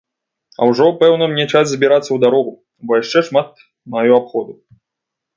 [0.59, 2.53] А ўжо пэўна мне час збірацца ў дарогу,
[2.87, 3.61] бо яшчэ шмат
[3.97, 4.53] маю абходу.